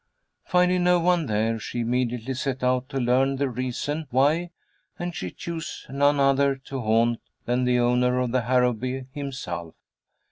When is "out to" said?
2.63-2.99